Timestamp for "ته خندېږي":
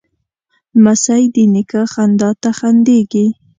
2.41-3.25